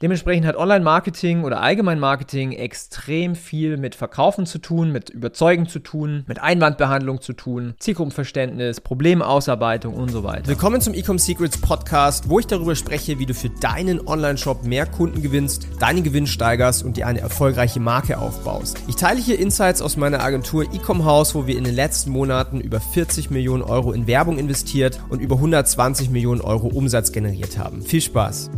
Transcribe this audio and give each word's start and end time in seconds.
Dementsprechend 0.00 0.46
hat 0.46 0.54
Online-Marketing 0.54 1.42
oder 1.42 1.60
Allgemein-Marketing 1.60 2.52
extrem 2.52 3.34
viel 3.34 3.76
mit 3.78 3.96
Verkaufen 3.96 4.46
zu 4.46 4.58
tun, 4.58 4.92
mit 4.92 5.10
Überzeugen 5.10 5.66
zu 5.66 5.80
tun, 5.80 6.22
mit 6.28 6.40
Einwandbehandlung 6.40 7.20
zu 7.20 7.32
tun, 7.32 7.74
Zielgruppenverständnis, 7.80 8.80
Problemausarbeitung 8.80 9.94
und 9.94 10.10
so 10.12 10.22
weiter. 10.22 10.46
Willkommen 10.46 10.80
zum 10.80 10.94
Ecom 10.94 11.18
Secrets 11.18 11.60
Podcast, 11.60 12.28
wo 12.28 12.38
ich 12.38 12.46
darüber 12.46 12.76
spreche, 12.76 13.18
wie 13.18 13.26
du 13.26 13.34
für 13.34 13.50
deinen 13.50 14.06
Online-Shop 14.06 14.62
mehr 14.62 14.86
Kunden 14.86 15.20
gewinnst, 15.20 15.66
deinen 15.80 16.04
Gewinn 16.04 16.28
steigerst 16.28 16.84
und 16.84 16.96
dir 16.96 17.08
eine 17.08 17.18
erfolgreiche 17.18 17.80
Marke 17.80 18.18
aufbaust. 18.18 18.80
Ich 18.86 18.94
teile 18.94 19.20
hier 19.20 19.40
Insights 19.40 19.82
aus 19.82 19.96
meiner 19.96 20.22
Agentur 20.22 20.62
Ecom 20.72 21.06
House, 21.06 21.34
wo 21.34 21.48
wir 21.48 21.58
in 21.58 21.64
den 21.64 21.74
letzten 21.74 22.10
Monaten 22.10 22.60
über 22.60 22.78
40 22.78 23.30
Millionen 23.30 23.64
Euro 23.64 23.90
in 23.90 24.06
Werbung 24.06 24.38
investiert 24.38 25.00
und 25.08 25.20
über 25.20 25.34
120 25.34 26.10
Millionen 26.10 26.40
Euro 26.40 26.68
Umsatz 26.68 27.10
generiert 27.10 27.58
haben. 27.58 27.82
Viel 27.82 28.00
Spaß! 28.00 28.48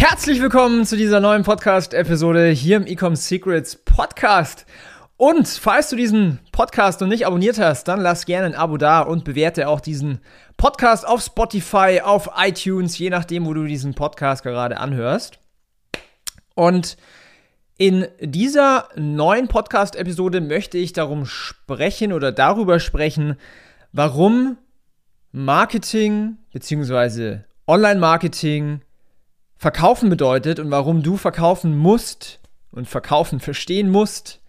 Herzlich 0.00 0.40
willkommen 0.40 0.86
zu 0.86 0.96
dieser 0.96 1.18
neuen 1.18 1.42
Podcast-Episode 1.42 2.50
hier 2.50 2.76
im 2.76 2.86
Ecom 2.86 3.16
Secrets 3.16 3.74
Podcast. 3.74 4.64
Und 5.16 5.48
falls 5.48 5.90
du 5.90 5.96
diesen 5.96 6.38
Podcast 6.52 7.00
noch 7.00 7.08
nicht 7.08 7.26
abonniert 7.26 7.58
hast, 7.58 7.88
dann 7.88 8.00
lass 8.00 8.24
gerne 8.24 8.46
ein 8.46 8.54
Abo 8.54 8.76
da 8.76 9.00
und 9.00 9.24
bewerte 9.24 9.66
auch 9.66 9.80
diesen 9.80 10.20
Podcast 10.56 11.04
auf 11.04 11.20
Spotify, 11.20 12.00
auf 12.04 12.30
iTunes, 12.38 12.96
je 12.96 13.10
nachdem, 13.10 13.44
wo 13.44 13.54
du 13.54 13.64
diesen 13.64 13.94
Podcast 13.94 14.44
gerade 14.44 14.78
anhörst. 14.78 15.40
Und 16.54 16.96
in 17.76 18.06
dieser 18.20 18.90
neuen 18.94 19.48
Podcast-Episode 19.48 20.40
möchte 20.40 20.78
ich 20.78 20.92
darum 20.92 21.26
sprechen 21.26 22.12
oder 22.12 22.30
darüber 22.30 22.78
sprechen, 22.78 23.34
warum 23.90 24.58
Marketing 25.32 26.36
bzw. 26.52 27.40
Online-Marketing 27.66 28.82
Verkaufen 29.58 30.08
bedeutet 30.08 30.60
und 30.60 30.70
warum 30.70 31.02
du 31.02 31.16
verkaufen 31.16 31.76
musst 31.76 32.38
und 32.70 32.88
verkaufen 32.88 33.40
verstehen 33.40 33.90
musst, 33.90 34.40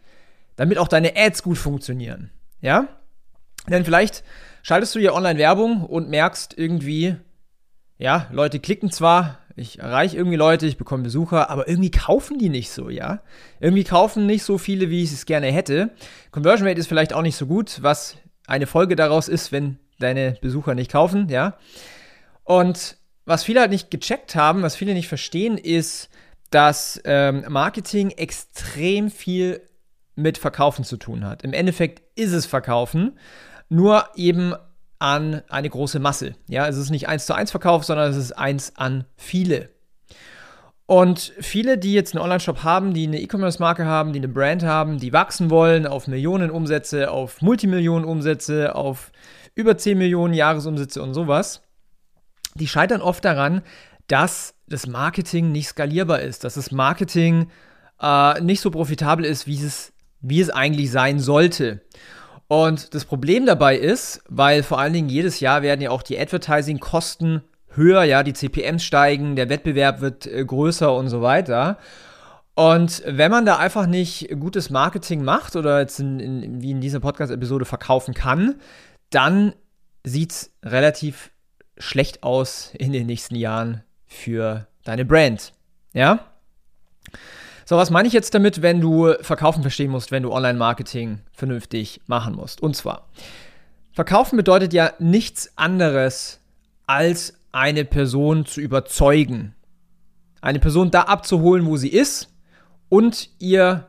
damit 0.56 0.78
auch 0.78 0.88
deine 0.88 1.18
Ads 1.18 1.42
gut 1.42 1.58
funktionieren. 1.58 2.30
Ja? 2.62 2.88
Denn 3.68 3.84
vielleicht 3.84 4.24
schaltest 4.62 4.94
du 4.94 5.00
hier 5.00 5.16
Online-Werbung 5.16 5.84
und 5.84 6.10
merkst 6.10 6.56
irgendwie, 6.56 7.16
ja, 7.98 8.28
Leute 8.32 8.60
klicken 8.60 8.92
zwar, 8.92 9.40
ich 9.56 9.80
erreiche 9.80 10.16
irgendwie 10.16 10.38
Leute, 10.38 10.68
ich 10.68 10.78
bekomme 10.78 11.04
Besucher, 11.04 11.50
aber 11.50 11.68
irgendwie 11.68 11.92
kaufen 11.92 12.38
die 12.38 12.50
nicht 12.50 12.70
so, 12.72 12.90
ja? 12.90 13.22
Irgendwie 13.60 13.84
kaufen 13.84 14.26
nicht 14.26 14.44
so 14.44 14.58
viele, 14.58 14.90
wie 14.90 15.04
ich 15.04 15.12
es 15.12 15.26
gerne 15.26 15.48
hätte. 15.48 15.90
Conversion 16.32 16.68
Rate 16.68 16.80
ist 16.80 16.88
vielleicht 16.88 17.14
auch 17.14 17.24
nicht 17.24 17.36
so 17.36 17.48
gut, 17.48 17.80
was 17.82 18.16
eine 18.48 18.68
Folge 18.68 18.96
daraus 18.96 19.28
ist, 19.28 19.52
wenn 19.52 19.80
deine 20.00 20.38
Besucher 20.40 20.76
nicht 20.76 20.92
kaufen, 20.92 21.30
ja? 21.30 21.58
Und 22.44 22.99
was 23.30 23.44
viele 23.44 23.60
halt 23.60 23.70
nicht 23.70 23.92
gecheckt 23.92 24.34
haben, 24.34 24.64
was 24.64 24.76
viele 24.76 24.96
nicht 24.96 25.08
verstehen, 25.08 25.60
ist, 25.60 26.10
dass 26.50 27.00
ähm, 27.06 27.46
Marketing 27.48 28.10
extrem 28.10 29.12
viel 29.12 29.62
mit 30.16 30.40
Verkaufen 30.40 30.84
zu 30.84 30.98
tun 30.98 31.24
hat. 31.24 31.44
Im 31.44 31.54
Endeffekt 31.54 32.02
ist 32.16 32.34
es 32.34 32.48
Verkaufen, 32.48 33.20
nur 33.70 34.06
eben 34.16 34.56
an 34.98 35.44
eine 35.48 35.70
große 35.70 36.00
Masse. 36.00 36.34
Ja, 36.48 36.68
es 36.68 36.76
ist 36.76 36.90
nicht 36.90 37.08
eins 37.08 37.28
zu 37.28 37.36
eins 37.36 37.52
Verkauf, 37.52 37.84
sondern 37.84 38.10
es 38.10 38.18
ist 38.18 38.32
eins 38.32 38.76
an 38.76 39.06
viele. 39.16 39.70
Und 40.88 41.32
viele, 41.40 41.78
die 41.78 41.94
jetzt 41.94 42.16
einen 42.16 42.24
Online-Shop 42.24 42.64
haben, 42.64 42.96
die 42.96 43.06
eine 43.06 43.22
E-Commerce-Marke 43.22 43.86
haben, 43.86 44.12
die 44.12 44.20
eine 44.20 44.28
Brand 44.28 44.64
haben, 44.64 44.98
die 44.98 45.14
wachsen 45.14 45.52
wollen 45.52 45.86
auf 45.86 46.08
Millionen 46.08 46.50
Umsätze, 46.50 47.12
auf 47.12 47.44
Multimillionen 47.44 48.06
Umsätze, 48.06 48.74
auf 48.74 49.12
über 49.54 49.78
10 49.78 50.00
Millionen 50.00 50.34
Jahresumsätze 50.34 51.04
und 51.04 51.14
sowas, 51.14 51.62
die 52.56 52.68
scheitern 52.68 53.02
oft 53.02 53.24
daran, 53.26 53.62
dass 54.08 54.56
das 54.68 54.88
Marketing 54.88 55.52
nicht 55.52 55.68
skalierbar 55.68 56.22
ist, 56.22 56.44
dass 56.44 56.56
das 56.56 56.72
Marketing 56.72 57.50
äh, 58.02 58.42
nicht 58.42 58.62
so 58.62 58.72
profitabel 58.72 59.26
ist, 59.26 59.48
wie 59.48 59.64
es, 59.64 59.94
wie 60.22 60.42
es 60.42 60.50
eigentlich 60.50 60.92
sein 60.92 61.20
sollte. 61.20 61.82
Und 62.48 62.96
das 62.96 63.06
Problem 63.06 63.46
dabei 63.46 63.78
ist, 63.78 64.24
weil 64.28 64.64
vor 64.64 64.80
allen 64.80 64.94
Dingen 64.94 65.10
jedes 65.10 65.40
Jahr 65.40 65.62
werden 65.62 65.82
ja 65.82 65.92
auch 65.92 66.02
die 66.02 66.20
Advertising-Kosten 66.20 67.44
höher, 67.70 68.04
ja, 68.04 68.24
die 68.24 68.34
CPMs 68.34 68.84
steigen, 68.84 69.36
der 69.36 69.50
Wettbewerb 69.50 70.02
wird 70.02 70.26
äh, 70.26 70.44
größer 70.44 70.94
und 70.94 71.10
so 71.10 71.22
weiter. 71.22 71.78
Und 72.56 73.04
wenn 73.06 73.32
man 73.32 73.46
da 73.46 73.58
einfach 73.58 73.86
nicht 73.86 74.30
gutes 74.40 74.70
Marketing 74.70 75.24
macht 75.24 75.56
oder 75.56 75.80
jetzt 75.80 76.00
in, 76.00 76.20
in, 76.20 76.62
wie 76.62 76.72
in 76.72 76.82
dieser 76.82 77.00
Podcast-Episode 77.00 77.66
verkaufen 77.66 78.14
kann, 78.14 78.56
dann 79.12 79.54
sieht 80.04 80.32
es 80.32 80.52
relativ 80.64 81.32
schlecht 81.80 82.24
aus 82.24 82.72
in 82.78 82.92
den 82.92 83.08
nächsten 83.08 83.36
Jahren 83.36 83.84
für 84.06 84.68
deine 84.84 85.06
Brand. 85.06 85.54
Ja? 85.94 86.26
So, 87.66 87.78
was 87.78 87.90
meine 87.90 88.08
ich 88.08 88.14
jetzt 88.14 88.34
damit, 88.34 88.62
wenn 88.62 88.82
du 88.82 89.14
Verkaufen 89.22 89.62
verstehen 89.62 89.92
musst, 89.92 90.12
wenn 90.12 90.24
du 90.24 90.32
Online-Marketing 90.32 91.20
vernünftig 91.32 92.02
machen 92.08 92.36
musst? 92.36 92.62
Und 92.62 92.76
zwar, 92.76 93.08
Verkaufen 93.94 94.38
bedeutet 94.38 94.74
ja 94.74 94.94
nichts 95.00 95.56
anderes, 95.56 96.40
als 96.88 97.36
eine 97.52 97.86
Person 97.86 98.46
zu 98.46 98.62
überzeugen. 98.62 99.56
Eine 100.42 100.60
Person 100.60 100.90
da 100.92 101.04
abzuholen, 101.04 101.66
wo 101.66 101.78
sie 101.78 101.90
ist 101.90 102.30
und 102.88 103.30
ihr 103.40 103.88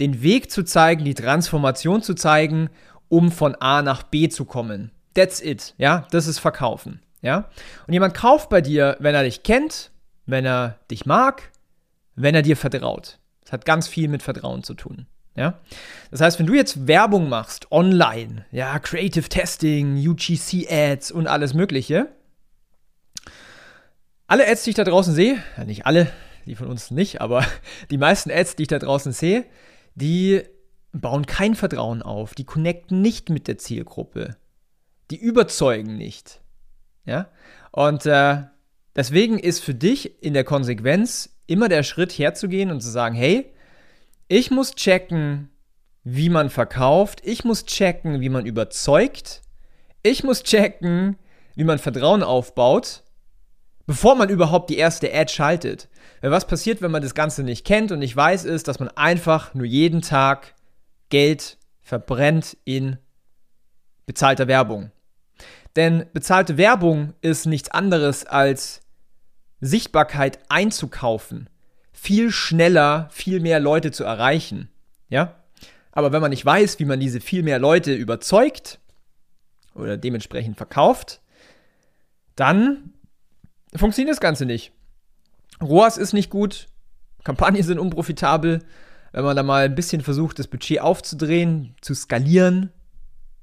den 0.00 0.22
Weg 0.22 0.50
zu 0.50 0.64
zeigen, 0.64 1.04
die 1.04 1.14
Transformation 1.14 2.02
zu 2.02 2.14
zeigen, 2.14 2.68
um 3.08 3.30
von 3.30 3.54
A 3.54 3.82
nach 3.82 4.02
B 4.02 4.28
zu 4.28 4.44
kommen. 4.44 4.90
That's 5.14 5.40
it, 5.40 5.74
ja, 5.78 6.06
das 6.10 6.26
ist 6.26 6.40
Verkaufen. 6.40 7.00
Ja? 7.24 7.48
Und 7.86 7.94
jemand 7.94 8.14
kauft 8.14 8.50
bei 8.50 8.60
dir, 8.60 8.96
wenn 9.00 9.14
er 9.14 9.24
dich 9.24 9.42
kennt, 9.42 9.90
wenn 10.26 10.44
er 10.44 10.78
dich 10.90 11.06
mag, 11.06 11.50
wenn 12.14 12.34
er 12.34 12.42
dir 12.42 12.56
vertraut. 12.56 13.18
Das 13.42 13.52
hat 13.52 13.64
ganz 13.64 13.88
viel 13.88 14.08
mit 14.08 14.22
Vertrauen 14.22 14.62
zu 14.62 14.74
tun. 14.74 15.06
Ja? 15.34 15.58
Das 16.10 16.20
heißt, 16.20 16.38
wenn 16.38 16.46
du 16.46 16.54
jetzt 16.54 16.86
Werbung 16.86 17.28
machst, 17.30 17.72
online, 17.72 18.44
ja, 18.52 18.78
Creative 18.78 19.28
Testing, 19.28 19.96
UGC 20.06 20.70
Ads 20.70 21.10
und 21.10 21.26
alles 21.26 21.54
Mögliche, 21.54 22.08
alle 24.26 24.46
Ads, 24.46 24.64
die 24.64 24.70
ich 24.70 24.76
da 24.76 24.84
draußen 24.84 25.14
sehe, 25.14 25.42
ja, 25.56 25.64
nicht 25.64 25.86
alle, 25.86 26.10
die 26.44 26.54
von 26.54 26.68
uns 26.68 26.90
nicht, 26.90 27.22
aber 27.22 27.44
die 27.90 27.98
meisten 27.98 28.30
Ads, 28.30 28.56
die 28.56 28.64
ich 28.64 28.68
da 28.68 28.78
draußen 28.78 29.12
sehe, 29.12 29.46
die 29.94 30.42
bauen 30.92 31.24
kein 31.24 31.54
Vertrauen 31.54 32.02
auf, 32.02 32.34
die 32.34 32.44
connecten 32.44 33.00
nicht 33.00 33.30
mit 33.30 33.48
der 33.48 33.56
Zielgruppe, 33.56 34.36
die 35.10 35.16
überzeugen 35.16 35.96
nicht. 35.96 36.43
Ja? 37.04 37.28
Und 37.70 38.06
äh, 38.06 38.42
deswegen 38.96 39.38
ist 39.38 39.62
für 39.62 39.74
dich 39.74 40.22
in 40.22 40.34
der 40.34 40.44
Konsequenz 40.44 41.36
immer 41.46 41.68
der 41.68 41.82
Schritt 41.82 42.12
herzugehen 42.12 42.70
und 42.70 42.80
zu 42.80 42.90
sagen, 42.90 43.14
hey, 43.14 43.52
ich 44.28 44.50
muss 44.50 44.74
checken, 44.74 45.50
wie 46.02 46.28
man 46.28 46.50
verkauft, 46.50 47.20
ich 47.24 47.44
muss 47.44 47.64
checken, 47.64 48.20
wie 48.20 48.28
man 48.28 48.46
überzeugt, 48.46 49.42
ich 50.02 50.24
muss 50.24 50.42
checken, 50.42 51.16
wie 51.54 51.64
man 51.64 51.78
Vertrauen 51.78 52.22
aufbaut, 52.22 53.02
bevor 53.86 54.14
man 54.14 54.28
überhaupt 54.28 54.70
die 54.70 54.76
erste 54.76 55.12
Ad 55.12 55.32
schaltet. 55.32 55.88
Weil 56.20 56.30
was 56.30 56.46
passiert, 56.46 56.82
wenn 56.82 56.90
man 56.90 57.02
das 57.02 57.14
Ganze 57.14 57.42
nicht 57.42 57.66
kennt 57.66 57.92
und 57.92 57.98
nicht 57.98 58.16
weiß, 58.16 58.44
ist, 58.44 58.68
dass 58.68 58.80
man 58.80 58.88
einfach 58.88 59.54
nur 59.54 59.66
jeden 59.66 60.02
Tag 60.02 60.54
Geld 61.10 61.58
verbrennt 61.80 62.56
in 62.64 62.98
bezahlter 64.06 64.48
Werbung. 64.48 64.90
Denn 65.76 66.06
bezahlte 66.12 66.56
Werbung 66.56 67.14
ist 67.20 67.46
nichts 67.46 67.70
anderes 67.70 68.24
als 68.26 68.80
Sichtbarkeit 69.60 70.38
einzukaufen, 70.48 71.48
viel 71.92 72.30
schneller, 72.30 73.08
viel 73.10 73.40
mehr 73.40 73.60
Leute 73.60 73.90
zu 73.90 74.04
erreichen. 74.04 74.68
Ja? 75.08 75.36
Aber 75.90 76.12
wenn 76.12 76.20
man 76.20 76.30
nicht 76.30 76.44
weiß, 76.44 76.78
wie 76.78 76.84
man 76.84 77.00
diese 77.00 77.20
viel 77.20 77.42
mehr 77.42 77.58
Leute 77.58 77.94
überzeugt 77.94 78.78
oder 79.74 79.96
dementsprechend 79.96 80.56
verkauft, 80.56 81.20
dann 82.36 82.92
funktioniert 83.74 84.12
das 84.12 84.20
Ganze 84.20 84.44
nicht. 84.44 84.72
ROAS 85.60 85.96
ist 85.96 86.12
nicht 86.12 86.30
gut, 86.30 86.66
Kampagnen 87.24 87.62
sind 87.62 87.78
unprofitabel. 87.78 88.60
Wenn 89.12 89.24
man 89.24 89.36
da 89.36 89.42
mal 89.42 89.64
ein 89.64 89.74
bisschen 89.74 90.02
versucht, 90.02 90.38
das 90.38 90.48
Budget 90.48 90.80
aufzudrehen, 90.80 91.76
zu 91.80 91.94
skalieren, 91.94 92.70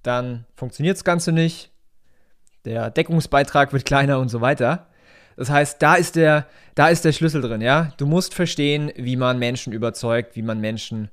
dann 0.03 0.45
funktioniert 0.55 0.97
das 0.97 1.05
Ganze 1.05 1.31
nicht 1.31 1.70
der 2.65 2.89
Deckungsbeitrag 2.89 3.73
wird 3.73 3.85
kleiner 3.85 4.19
und 4.19 4.29
so 4.29 4.41
weiter. 4.41 4.87
Das 5.35 5.49
heißt, 5.49 5.81
da 5.81 5.95
ist 5.95 6.15
der, 6.15 6.45
da 6.75 6.89
ist 6.89 7.05
der 7.05 7.13
Schlüssel 7.13 7.41
drin, 7.41 7.61
ja. 7.61 7.93
Du 7.97 8.05
musst 8.05 8.33
verstehen, 8.33 8.91
wie 8.95 9.15
man 9.15 9.39
Menschen 9.39 9.73
überzeugt, 9.73 10.35
wie 10.35 10.41
man 10.41 10.59
Menschen 10.59 11.09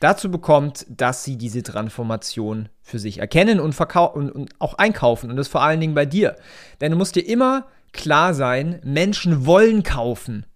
dazu 0.00 0.30
bekommt, 0.30 0.86
dass 0.88 1.24
sie 1.24 1.36
diese 1.36 1.62
Transformation 1.62 2.68
für 2.82 2.98
sich 2.98 3.18
erkennen 3.18 3.60
und, 3.60 3.78
und, 3.80 4.30
und 4.30 4.50
auch 4.58 4.74
einkaufen. 4.74 5.30
Und 5.30 5.36
das 5.36 5.48
vor 5.48 5.62
allen 5.62 5.80
Dingen 5.80 5.94
bei 5.94 6.06
dir. 6.06 6.36
Denn 6.80 6.92
du 6.92 6.98
musst 6.98 7.16
dir 7.16 7.26
immer 7.26 7.66
klar 7.92 8.34
sein, 8.34 8.80
Menschen 8.84 9.46
wollen 9.46 9.82
kaufen. 9.82 10.46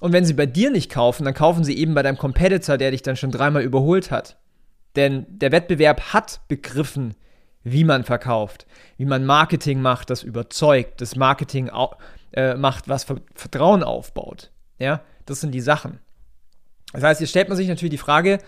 Und 0.00 0.12
wenn 0.12 0.24
sie 0.24 0.34
bei 0.34 0.46
dir 0.46 0.70
nicht 0.70 0.90
kaufen, 0.90 1.24
dann 1.24 1.34
kaufen 1.34 1.64
sie 1.64 1.76
eben 1.76 1.94
bei 1.94 2.02
deinem 2.02 2.18
Competitor, 2.18 2.76
der 2.76 2.90
dich 2.90 3.02
dann 3.02 3.16
schon 3.16 3.30
dreimal 3.30 3.62
überholt 3.62 4.10
hat. 4.10 4.36
Denn 4.96 5.26
der 5.28 5.52
Wettbewerb 5.52 6.12
hat 6.12 6.40
begriffen, 6.48 7.14
wie 7.64 7.84
man 7.84 8.04
verkauft, 8.04 8.66
wie 8.96 9.04
man 9.04 9.24
Marketing 9.24 9.80
macht, 9.80 10.10
das 10.10 10.22
überzeugt, 10.22 11.00
das 11.00 11.16
Marketing 11.16 11.70
äh, 12.32 12.54
macht, 12.54 12.88
was 12.88 13.06
Vertrauen 13.34 13.82
aufbaut. 13.82 14.50
Ja? 14.78 15.02
Das 15.26 15.40
sind 15.40 15.52
die 15.52 15.60
Sachen. 15.60 16.00
Das 16.92 17.02
heißt, 17.02 17.20
jetzt 17.20 17.30
stellt 17.30 17.48
man 17.48 17.56
sich 17.56 17.68
natürlich 17.68 17.92
die 17.92 17.98
Frage, 17.98 18.38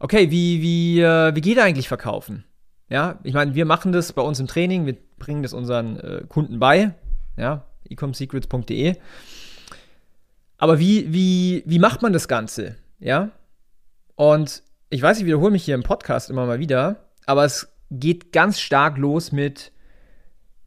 okay, 0.00 0.30
wie, 0.30 0.60
wie, 0.60 1.00
äh, 1.00 1.34
wie 1.34 1.40
geht 1.40 1.58
eigentlich 1.58 1.88
Verkaufen? 1.88 2.44
Ja, 2.90 3.18
ich 3.22 3.32
meine, 3.32 3.54
wir 3.54 3.64
machen 3.64 3.92
das 3.92 4.12
bei 4.12 4.22
uns 4.22 4.40
im 4.40 4.46
Training, 4.46 4.84
wir 4.84 4.96
bringen 5.18 5.42
das 5.42 5.54
unseren 5.54 5.98
äh, 6.00 6.24
Kunden 6.28 6.58
bei, 6.58 6.94
ja, 7.36 7.64
ecomsecrets.de. 7.88 8.96
Aber 10.58 10.78
wie, 10.78 11.12
wie, 11.12 11.62
wie 11.66 11.78
macht 11.78 12.02
man 12.02 12.12
das 12.12 12.28
Ganze? 12.28 12.76
Ja, 12.98 13.30
und 14.16 14.62
ich 14.90 15.02
weiß, 15.02 15.18
ich 15.18 15.26
wiederhole 15.26 15.50
mich 15.50 15.64
hier 15.64 15.74
im 15.74 15.82
Podcast 15.82 16.30
immer 16.30 16.46
mal 16.46 16.60
wieder, 16.60 17.08
aber 17.26 17.44
es 17.44 17.73
geht 17.90 18.32
ganz 18.32 18.60
stark 18.60 18.98
los 18.98 19.32
mit, 19.32 19.72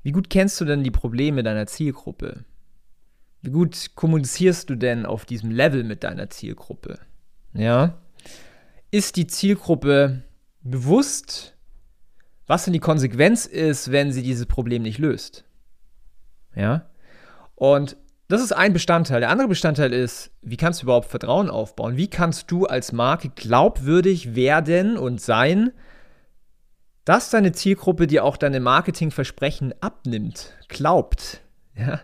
wie 0.04 0.12
gut 0.12 0.30
kennst 0.30 0.60
du 0.62 0.66
denn 0.66 0.84
die 0.84 0.92
Probleme 0.92 1.44
deiner 1.44 1.68
Zielgruppe? 1.68 2.46
Wie 3.42 3.52
gut 3.52 3.92
kommunizierst 3.96 4.70
du 4.70 4.76
denn 4.76 5.06
auf 5.06 5.26
diesem 5.26 5.52
Level 5.52 5.84
mit 5.84 6.04
deiner 6.04 6.30
Zielgruppe? 6.30 7.00
Ja? 7.54 7.98
Ist 8.92 9.16
die 9.16 9.28
Zielgruppe 9.28 10.24
bewusst, 10.62 11.56
was 12.46 12.64
denn 12.64 12.74
die 12.74 12.80
Konsequenz 12.80 13.46
ist, 13.46 13.92
wenn 13.92 14.12
sie 14.12 14.24
dieses 14.24 14.46
Problem 14.46 14.82
nicht 14.82 14.98
löst? 14.98 15.44
Ja? 16.56 16.90
Und 17.56 17.98
das 18.28 18.42
ist 18.42 18.52
ein 18.52 18.74
Bestandteil. 18.74 19.22
Der 19.22 19.30
andere 19.30 19.48
Bestandteil 19.48 19.94
ist, 19.94 20.32
wie 20.42 20.58
kannst 20.58 20.82
du 20.82 20.86
überhaupt 20.86 21.10
Vertrauen 21.10 21.50
aufbauen? 21.50 21.96
Wie 21.96 22.10
kannst 22.10 22.52
du 22.52 22.66
als 22.66 22.92
Marke 22.92 23.30
glaubwürdig 23.30 24.36
werden 24.36 24.98
und 24.98 25.22
sein, 25.22 25.72
dass 27.08 27.30
deine 27.30 27.54
Zielgruppe 27.54 28.06
dir 28.06 28.26
auch 28.26 28.36
deine 28.36 28.60
Marketingversprechen 28.60 29.74
abnimmt, 29.80 30.52
glaubt? 30.68 31.40
Ja? 31.74 32.02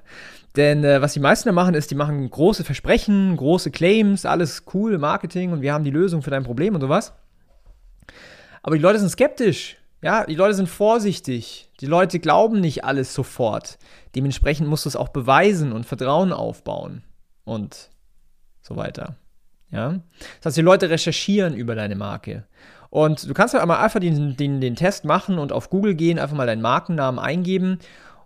Denn 0.55 0.85
äh, 0.85 1.01
was 1.01 1.11
die 1.11 1.19
meisten 1.19 1.49
da 1.49 1.53
machen, 1.53 1.73
ist, 1.73 1.91
die 1.91 1.95
machen 1.95 2.29
große 2.29 2.63
Versprechen, 2.63 3.35
große 3.35 3.69
Claims, 3.69 4.25
alles 4.25 4.63
cool, 4.73 4.97
Marketing 4.97 5.51
und 5.51 5.61
wir 5.61 5.73
haben 5.73 5.83
die 5.83 5.91
Lösung 5.91 6.21
für 6.21 6.29
dein 6.29 6.45
Problem 6.45 6.73
und 6.73 6.79
sowas. 6.79 7.11
Aber 8.61 8.77
die 8.77 8.81
Leute 8.81 8.97
sind 8.99 9.09
skeptisch. 9.09 9.75
Ja, 10.01 10.25
die 10.25 10.35
Leute 10.35 10.53
sind 10.53 10.69
vorsichtig. 10.69 11.69
Die 11.81 11.85
Leute 11.85 12.19
glauben 12.19 12.61
nicht 12.61 12.85
alles 12.85 13.13
sofort. 13.13 13.79
Dementsprechend 14.15 14.69
musst 14.69 14.85
du 14.85 14.89
es 14.89 14.95
auch 14.95 15.09
beweisen 15.09 15.73
und 15.73 15.85
Vertrauen 15.85 16.31
aufbauen 16.31 17.03
und 17.43 17.89
so 18.61 18.77
weiter. 18.77 19.17
Ja? 19.69 19.99
Das 20.37 20.45
heißt, 20.45 20.57
die 20.57 20.61
Leute 20.61 20.89
recherchieren 20.89 21.55
über 21.55 21.75
deine 21.75 21.95
Marke. 21.95 22.45
Und 22.93 23.27
du 23.27 23.33
kannst 23.33 23.55
ja 23.55 23.59
einmal 23.59 23.83
einfach 23.83 23.99
den, 23.99 24.37
den, 24.37 24.61
den 24.61 24.75
Test 24.75 25.03
machen 25.03 25.39
und 25.39 25.51
auf 25.51 25.71
Google 25.71 25.95
gehen, 25.95 26.19
einfach 26.19 26.35
mal 26.35 26.45
deinen 26.45 26.61
Markennamen 26.61 27.19
eingeben 27.19 27.79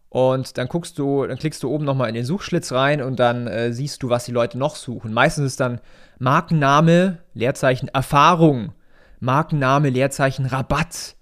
und 0.09 0.57
dann 0.57 0.67
guckst 0.67 0.99
du, 0.99 1.25
dann 1.25 1.37
klickst 1.37 1.63
du 1.63 1.69
oben 1.69 1.85
nochmal 1.85 2.09
in 2.09 2.15
den 2.15 2.25
Suchschlitz 2.25 2.73
rein 2.73 3.01
und 3.01 3.17
dann 3.17 3.47
äh, 3.47 3.71
siehst 3.71 4.03
du, 4.03 4.09
was 4.09 4.25
die 4.25 4.33
Leute 4.33 4.57
noch 4.57 4.75
suchen. 4.75 5.13
Meistens 5.13 5.45
ist 5.45 5.61
dann 5.61 5.79
Markenname, 6.19 7.19
Leerzeichen 7.33 7.87
Erfahrung, 7.87 8.73
Markenname, 9.21 9.89
Leerzeichen 9.89 10.45
Rabatt, 10.45 11.15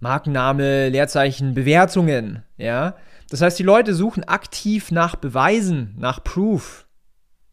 Markenname, 0.00 0.88
Leerzeichen, 0.88 1.54
Bewertungen, 1.54 2.42
ja. 2.56 2.96
Das 3.30 3.40
heißt, 3.40 3.56
die 3.56 3.62
Leute 3.62 3.94
suchen 3.94 4.24
aktiv 4.24 4.90
nach 4.90 5.14
Beweisen, 5.14 5.94
nach 5.96 6.24
Proof, 6.24 6.88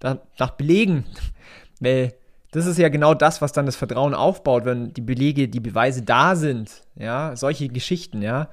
nach 0.01 0.49
Belegen, 0.57 1.05
weil 1.79 2.15
das 2.51 2.65
ist 2.65 2.77
ja 2.77 2.89
genau 2.89 3.13
das, 3.13 3.41
was 3.41 3.53
dann 3.53 3.65
das 3.65 3.75
Vertrauen 3.75 4.13
aufbaut, 4.13 4.65
wenn 4.65 4.93
die 4.93 5.01
Belege, 5.01 5.47
die 5.47 5.59
Beweise 5.59 6.01
da 6.03 6.35
sind, 6.35 6.83
ja, 6.95 7.35
solche 7.35 7.69
Geschichten, 7.69 8.21
ja. 8.21 8.49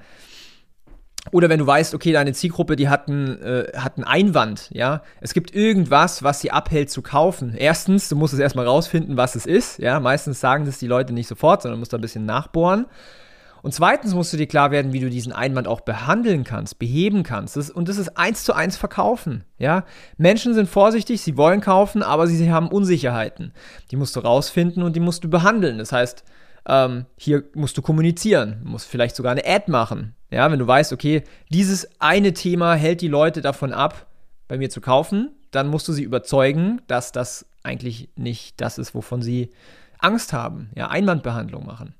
Oder 1.31 1.49
wenn 1.49 1.59
du 1.59 1.67
weißt, 1.67 1.93
okay, 1.93 2.13
deine 2.13 2.31
Zielgruppe, 2.31 2.77
die 2.77 2.87
hat 2.87 3.09
einen, 3.09 3.41
äh, 3.41 3.71
hat 3.75 3.97
einen 3.97 4.05
Einwand, 4.05 4.69
ja. 4.71 5.03
Es 5.19 5.33
gibt 5.33 5.53
irgendwas, 5.53 6.23
was 6.23 6.39
sie 6.39 6.49
abhält 6.49 6.89
zu 6.89 7.01
kaufen. 7.01 7.53
Erstens, 7.55 8.07
du 8.07 8.15
musst 8.15 8.33
es 8.33 8.39
erstmal 8.39 8.65
rausfinden, 8.65 9.17
was 9.17 9.35
es 9.35 9.45
ist, 9.45 9.79
ja. 9.79 9.99
Meistens 9.99 10.39
sagen 10.39 10.65
das 10.65 10.79
die 10.79 10.87
Leute 10.87 11.13
nicht 11.13 11.27
sofort, 11.27 11.61
sondern 11.61 11.79
musst 11.79 11.91
da 11.91 11.97
ein 11.97 12.01
bisschen 12.01 12.25
nachbohren. 12.25 12.85
Und 13.61 13.73
zweitens 13.73 14.13
musst 14.13 14.31
du 14.31 14.37
dir 14.37 14.47
klar 14.47 14.71
werden, 14.71 14.93
wie 14.93 14.99
du 14.99 15.09
diesen 15.09 15.33
Einwand 15.33 15.67
auch 15.67 15.81
behandeln 15.81 16.43
kannst, 16.43 16.79
beheben 16.79 17.23
kannst. 17.23 17.57
Das, 17.57 17.69
und 17.69 17.89
das 17.89 17.97
ist 17.97 18.17
eins 18.17 18.43
zu 18.43 18.53
eins 18.53 18.77
verkaufen. 18.77 19.43
Ja? 19.57 19.85
Menschen 20.17 20.53
sind 20.53 20.69
vorsichtig, 20.69 21.21
sie 21.21 21.37
wollen 21.37 21.61
kaufen, 21.61 22.03
aber 22.03 22.27
sie, 22.27 22.51
haben 22.51 22.69
Unsicherheiten. 22.69 23.53
Die 23.91 23.95
musst 23.95 24.15
du 24.15 24.21
rausfinden 24.21 24.83
und 24.83 24.95
die 24.95 25.01
musst 25.01 25.23
du 25.23 25.29
behandeln. 25.29 25.77
Das 25.77 25.91
heißt, 25.91 26.23
ähm, 26.67 27.05
hier 27.17 27.43
musst 27.53 27.77
du 27.77 27.81
kommunizieren, 27.81 28.61
musst 28.63 28.87
vielleicht 28.87 29.15
sogar 29.15 29.31
eine 29.33 29.45
Ad 29.45 29.69
machen. 29.69 30.15
Ja, 30.31 30.51
wenn 30.51 30.59
du 30.59 30.67
weißt, 30.67 30.93
okay, 30.93 31.23
dieses 31.49 31.89
eine 31.99 32.33
Thema 32.33 32.75
hält 32.75 33.01
die 33.01 33.07
Leute 33.07 33.41
davon 33.41 33.73
ab, 33.73 34.07
bei 34.47 34.57
mir 34.57 34.69
zu 34.69 34.81
kaufen, 34.81 35.31
dann 35.51 35.67
musst 35.67 35.87
du 35.87 35.93
sie 35.93 36.03
überzeugen, 36.03 36.81
dass 36.87 37.11
das 37.11 37.45
eigentlich 37.63 38.09
nicht 38.15 38.61
das 38.61 38.77
ist, 38.77 38.93
wovon 38.93 39.21
sie 39.21 39.49
Angst 39.97 40.33
haben. 40.33 40.69
Ja, 40.75 40.89
Einwandbehandlung 40.89 41.65
machen. 41.65 41.95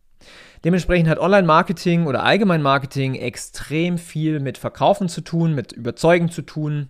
Dementsprechend 0.63 1.09
hat 1.09 1.19
Online-Marketing 1.19 2.05
oder 2.05 2.23
Allgemein-Marketing 2.23 3.15
extrem 3.15 3.97
viel 3.97 4.39
mit 4.39 4.57
Verkaufen 4.57 5.07
zu 5.07 5.21
tun, 5.21 5.55
mit 5.55 5.71
Überzeugen 5.71 6.29
zu 6.29 6.41
tun, 6.41 6.89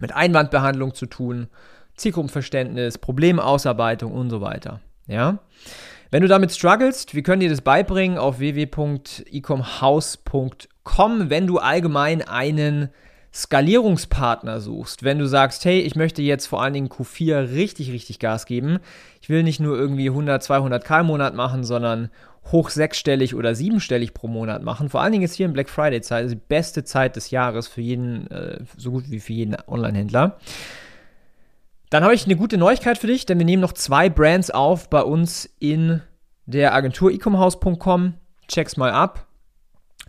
mit 0.00 0.12
Einwandbehandlung 0.12 0.94
zu 0.94 1.06
tun, 1.06 1.46
Zielgruppenverständnis, 1.96 2.98
Problemausarbeitung 2.98 4.12
und 4.12 4.30
so 4.30 4.40
weiter. 4.40 4.80
Ja? 5.06 5.38
Wenn 6.10 6.22
du 6.22 6.28
damit 6.28 6.50
strugglest, 6.50 7.14
wir 7.14 7.22
können 7.22 7.40
dir 7.40 7.50
das 7.50 7.60
beibringen 7.60 8.18
auf 8.18 8.40
www.ecomhouse.com, 8.40 11.30
wenn 11.30 11.46
du 11.46 11.58
allgemein 11.58 12.22
einen 12.22 12.88
Skalierungspartner 13.32 14.60
suchst, 14.60 15.04
wenn 15.04 15.18
du 15.18 15.26
sagst, 15.26 15.64
hey, 15.64 15.80
ich 15.80 15.94
möchte 15.94 16.20
jetzt 16.22 16.46
vor 16.46 16.62
allen 16.62 16.74
Dingen 16.74 16.88
Q4 16.88 17.52
richtig, 17.52 17.92
richtig 17.92 18.18
Gas 18.18 18.44
geben, 18.44 18.80
ich 19.20 19.28
will 19.28 19.44
nicht 19.44 19.60
nur 19.60 19.76
irgendwie 19.76 20.08
100, 20.08 20.42
200 20.42 20.84
K 20.84 21.00
im 21.00 21.06
Monat 21.06 21.34
machen, 21.34 21.62
sondern 21.62 22.10
hoch 22.50 22.70
sechsstellig 22.70 23.34
oder 23.34 23.54
siebenstellig 23.54 24.14
pro 24.14 24.26
Monat 24.26 24.62
machen. 24.62 24.88
Vor 24.88 25.02
allen 25.02 25.12
Dingen 25.12 25.24
ist 25.24 25.34
hier 25.34 25.46
in 25.46 25.52
Black 25.52 25.68
Friday 25.68 26.00
Zeit, 26.00 26.30
die 26.30 26.34
beste 26.34 26.84
Zeit 26.84 27.14
des 27.14 27.30
Jahres 27.30 27.68
für 27.68 27.82
jeden, 27.82 28.28
äh, 28.30 28.58
so 28.76 28.90
gut 28.90 29.10
wie 29.10 29.20
für 29.20 29.32
jeden 29.32 29.56
Online-Händler. 29.68 30.38
Dann 31.90 32.04
habe 32.04 32.14
ich 32.14 32.24
eine 32.24 32.36
gute 32.36 32.56
Neuigkeit 32.56 32.98
für 32.98 33.08
dich, 33.08 33.26
denn 33.26 33.38
wir 33.38 33.44
nehmen 33.44 33.62
noch 33.62 33.72
zwei 33.72 34.08
Brands 34.08 34.50
auf 34.50 34.88
bei 34.90 35.02
uns 35.02 35.48
in 35.58 36.00
der 36.46 36.74
Agentur 36.74 37.10
ecomhouse.com. 37.10 38.14
Check's 38.48 38.76
mal 38.76 38.90
ab. 38.90 39.29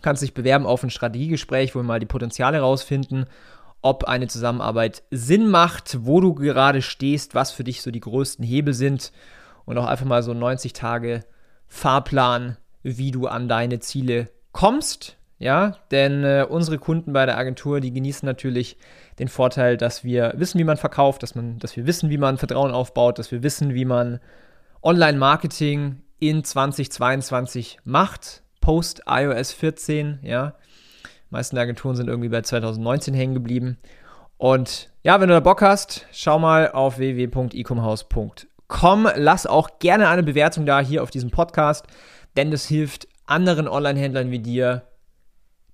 Kannst 0.02 0.22
dich 0.22 0.34
bewerben 0.34 0.66
auf 0.66 0.82
ein 0.82 0.90
Strategiegespräch, 0.90 1.74
wo 1.74 1.80
wir 1.80 1.84
mal 1.84 2.00
die 2.00 2.06
Potenziale 2.06 2.60
rausfinden, 2.60 3.26
ob 3.80 4.04
eine 4.04 4.28
Zusammenarbeit 4.28 5.02
Sinn 5.10 5.48
macht, 5.48 5.98
wo 6.02 6.20
du 6.20 6.34
gerade 6.34 6.82
stehst, 6.82 7.34
was 7.34 7.50
für 7.50 7.64
dich 7.64 7.82
so 7.82 7.90
die 7.90 8.00
größten 8.00 8.44
Hebel 8.44 8.74
sind 8.74 9.12
und 9.64 9.78
auch 9.78 9.86
einfach 9.86 10.06
mal 10.06 10.22
so 10.22 10.34
90 10.34 10.72
Tage 10.72 11.24
Fahrplan, 11.66 12.58
wie 12.82 13.10
du 13.10 13.26
an 13.26 13.48
deine 13.48 13.80
Ziele 13.80 14.28
kommst. 14.52 15.16
Ja, 15.38 15.78
denn 15.90 16.22
äh, 16.22 16.46
unsere 16.48 16.78
Kunden 16.78 17.12
bei 17.12 17.26
der 17.26 17.36
Agentur, 17.36 17.80
die 17.80 17.92
genießen 17.92 18.24
natürlich 18.24 18.76
den 19.18 19.26
Vorteil, 19.26 19.76
dass 19.76 20.04
wir 20.04 20.34
wissen, 20.36 20.60
wie 20.60 20.64
man 20.64 20.76
verkauft, 20.76 21.24
dass, 21.24 21.34
man, 21.34 21.58
dass 21.58 21.76
wir 21.76 21.84
wissen, 21.84 22.10
wie 22.10 22.18
man 22.18 22.38
Vertrauen 22.38 22.70
aufbaut, 22.70 23.18
dass 23.18 23.32
wir 23.32 23.42
wissen, 23.42 23.74
wie 23.74 23.84
man 23.84 24.20
Online-Marketing 24.82 26.00
in 26.20 26.44
2022 26.44 27.78
macht, 27.82 28.44
post 28.62 29.02
iOS 29.06 29.52
14, 29.52 30.20
ja. 30.22 30.54
Die 31.04 31.34
meisten 31.34 31.58
Agenturen 31.58 31.96
sind 31.96 32.08
irgendwie 32.08 32.30
bei 32.30 32.40
2019 32.40 33.12
hängen 33.12 33.34
geblieben. 33.34 33.76
Und 34.38 34.88
ja, 35.02 35.20
wenn 35.20 35.28
du 35.28 35.34
da 35.34 35.40
Bock 35.40 35.60
hast, 35.60 36.06
schau 36.12 36.38
mal 36.38 36.72
auf 36.72 36.96
www.ecomhouse.com. 36.98 39.08
Lass 39.16 39.46
auch 39.46 39.78
gerne 39.78 40.08
eine 40.08 40.22
Bewertung 40.22 40.64
da 40.64 40.80
hier 40.80 41.02
auf 41.02 41.10
diesem 41.10 41.30
Podcast, 41.30 41.86
denn 42.36 42.50
das 42.50 42.66
hilft 42.66 43.08
anderen 43.26 43.68
Online-Händlern 43.68 44.30
wie 44.30 44.38
dir, 44.38 44.88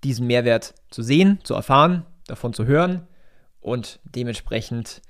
diesen 0.05 0.27
Mehrwert 0.27 0.75
zu 0.91 1.03
sehen, 1.03 1.41
zu 1.45 1.55
erfahren, 1.55 2.05
davon 2.27 2.53
zu 2.53 2.67
hören. 2.67 3.07
Und 3.61 4.01
dementsprechend 4.05 5.03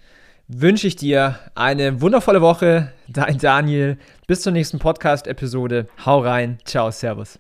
wünsche 0.49 0.87
ich 0.87 0.97
dir 0.97 1.39
eine 1.55 2.01
wundervolle 2.01 2.41
Woche. 2.41 2.93
Dein 3.09 3.39
Daniel. 3.39 3.99
Bis 4.27 4.43
zur 4.43 4.53
nächsten 4.53 4.79
Podcast-Episode. 4.79 5.87
Hau 6.05 6.21
rein. 6.21 6.59
Ciao, 6.65 6.91
Servus. 6.91 7.39